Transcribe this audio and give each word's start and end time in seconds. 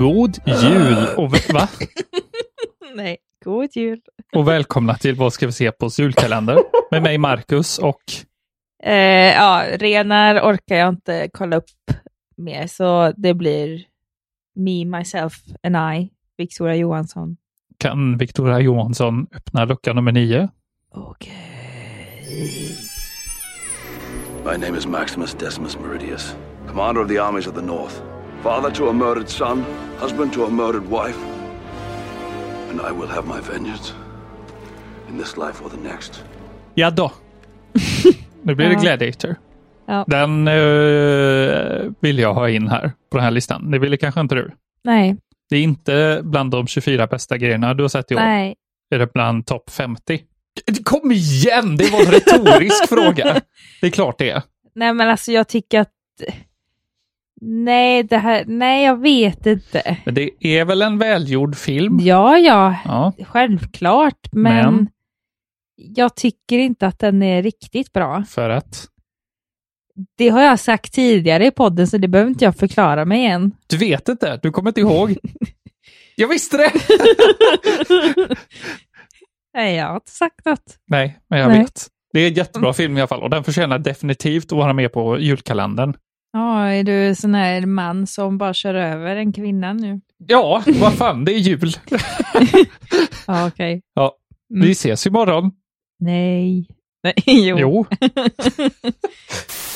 God 0.00 0.36
jul 0.46 1.06
och, 1.16 1.34
vä- 1.34 1.52
va? 1.52 1.68
Nej, 2.94 3.16
god 3.44 3.68
jul. 3.76 4.00
och 4.36 4.48
välkomna 4.48 4.94
till 4.94 5.14
Vad 5.14 5.32
ska 5.32 5.46
vi 5.46 5.52
se 5.52 5.72
på 5.72 5.88
julkalender 5.98 6.58
med 6.90 7.02
mig 7.02 7.18
Marcus 7.18 7.78
och 7.78 8.02
Eh, 8.84 9.34
ja, 9.34 9.64
renar 9.78 10.40
orkar 10.40 10.76
jag 10.76 10.88
inte 10.88 11.28
kolla 11.32 11.56
upp 11.56 11.64
mer, 12.36 12.66
så 12.66 13.12
det 13.16 13.34
blir 13.34 13.84
me, 14.56 14.84
myself 14.98 15.34
and 15.62 15.76
I, 15.96 16.10
Victoria 16.38 16.74
Johansson. 16.74 17.36
kan 17.78 18.18
Victoria 18.18 18.60
Johansson 18.60 19.26
öppna 19.36 19.64
lucka 19.64 19.92
nummer 19.92 20.12
nio. 20.12 20.48
Okej. 20.94 21.32
My 24.44 24.56
name 24.66 24.78
is 24.78 24.86
Maximus 24.86 25.34
Decimus 25.34 25.78
Meridius, 25.78 26.36
commander 26.68 27.02
of 27.02 27.08
the 27.08 27.18
armies 27.18 27.46
of 27.46 27.54
the 27.54 27.62
North, 27.62 28.02
father 28.42 28.70
to 28.70 28.88
a 28.88 28.92
murdered 28.92 29.28
son, 29.28 29.64
husband 29.98 30.32
to 30.32 30.46
a 30.46 30.50
murdered 30.50 30.88
wife. 30.88 31.18
And 32.70 32.80
I 32.80 32.92
will 33.00 33.08
have 33.08 33.26
my 33.26 33.40
vengeance 33.52 33.92
in 35.08 35.18
this 35.18 35.36
life 35.36 35.64
or 35.64 35.68
the 35.68 35.88
next. 35.88 36.24
Ja 36.74 36.90
då. 36.90 37.12
Nu 38.42 38.54
blir 38.54 38.66
det 38.66 38.72
Ja. 38.74 38.80
Gladiator. 38.80 39.36
Ja. 39.86 40.04
Den 40.08 40.48
eh, 40.48 41.92
vill 42.00 42.18
jag 42.18 42.34
ha 42.34 42.48
in 42.50 42.68
här 42.68 42.92
på 43.10 43.16
den 43.16 43.24
här 43.24 43.30
listan. 43.30 43.70
Det 43.70 43.78
ville 43.78 43.96
kanske 43.96 44.20
inte 44.20 44.34
du. 44.34 44.50
Nej, 44.84 45.16
Det 45.50 45.56
är 45.56 45.62
inte 45.62 46.20
bland 46.24 46.50
de 46.50 46.66
24 46.66 47.06
bästa 47.06 47.38
grejerna 47.38 47.74
du 47.74 47.84
har 47.84 47.88
sett 47.88 48.10
i 48.10 48.14
år. 48.14 48.18
nej. 48.20 48.54
Är 48.90 48.98
det 48.98 49.12
bland 49.12 49.46
topp 49.46 49.70
50? 49.70 50.20
Kom 50.84 51.12
igen! 51.12 51.76
Det 51.76 51.92
var 51.92 52.00
en 52.00 52.06
retorisk 52.12 52.88
fråga. 52.88 53.40
Det 53.80 53.86
är 53.86 53.90
klart 53.90 54.18
det 54.18 54.30
är. 54.30 54.42
Nej, 54.74 54.94
men 54.94 55.08
alltså 55.08 55.32
jag 55.32 55.48
tycker 55.48 55.80
att... 55.80 55.88
Nej, 57.40 58.02
det 58.02 58.18
här... 58.18 58.44
Nej, 58.46 58.84
jag 58.84 59.00
vet 59.00 59.46
inte. 59.46 59.96
Men 60.04 60.14
det 60.14 60.30
är 60.40 60.64
väl 60.64 60.82
en 60.82 60.98
välgjord 60.98 61.56
film? 61.56 61.98
Ja, 62.00 62.38
ja, 62.38 62.76
Ja. 62.84 63.12
självklart, 63.26 64.28
men, 64.32 64.74
Men? 64.74 64.88
jag 65.76 66.16
tycker 66.16 66.58
inte 66.58 66.86
att 66.86 66.98
den 66.98 67.22
är 67.22 67.42
riktigt 67.42 67.92
bra. 67.92 68.24
För 68.28 68.50
att? 68.50 68.86
Det 70.18 70.28
har 70.28 70.42
jag 70.42 70.60
sagt 70.60 70.92
tidigare 70.92 71.46
i 71.46 71.50
podden, 71.50 71.86
så 71.86 71.98
det 71.98 72.08
behöver 72.08 72.30
inte 72.30 72.44
jag 72.44 72.56
förklara 72.56 73.04
mig 73.04 73.18
igen. 73.18 73.52
Du 73.66 73.76
vet 73.76 74.08
inte? 74.08 74.40
Du 74.42 74.50
kommer 74.50 74.70
inte 74.70 74.80
ihåg? 74.80 75.16
Jag 76.18 76.28
visste 76.28 76.56
det! 76.56 76.72
Nej, 79.54 79.74
jag 79.76 79.86
har 79.86 79.94
inte 79.94 80.10
sagt 80.10 80.44
något. 80.44 80.78
Nej, 80.86 81.18
men 81.30 81.38
jag 81.38 81.48
Nej. 81.48 81.58
vet. 81.58 81.86
Det 82.12 82.20
är 82.20 82.28
en 82.28 82.34
jättebra 82.34 82.72
film 82.72 82.96
i 82.96 83.00
alla 83.00 83.08
fall 83.08 83.22
och 83.22 83.30
den 83.30 83.44
förtjänar 83.44 83.78
definitivt 83.78 84.44
att 84.52 84.58
vara 84.58 84.72
med 84.72 84.92
på 84.92 85.18
julkalendern. 85.18 85.96
Ja, 86.36 86.66
är 86.66 86.84
du 86.84 87.14
sån 87.14 87.34
här 87.34 87.66
man 87.66 88.06
som 88.06 88.38
bara 88.38 88.54
kör 88.54 88.74
över 88.74 89.16
en 89.16 89.32
kvinna 89.32 89.72
nu? 89.72 90.00
Ja, 90.26 90.62
vad 90.80 90.94
fan, 90.94 91.24
det 91.24 91.32
är 91.32 91.38
jul. 91.38 91.72
Ja, 93.26 93.46
okej. 93.48 93.82
Ja, 93.94 94.16
Mm. 94.54 94.66
vi 94.66 94.72
ses 94.72 95.06
imorgon. 95.06 95.50
Nej. 96.00 96.66
Nej, 97.02 97.14
jo. 97.48 97.58
Jo. 97.58 97.86